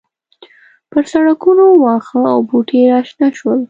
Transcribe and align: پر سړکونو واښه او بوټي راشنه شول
پر 0.91 1.03
سړکونو 1.13 1.65
واښه 1.83 2.19
او 2.33 2.37
بوټي 2.49 2.79
راشنه 2.91 3.27
شول 3.37 3.59